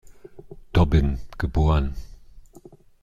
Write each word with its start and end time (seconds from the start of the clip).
Dobbin 0.73 1.19
geboren. 1.37 1.93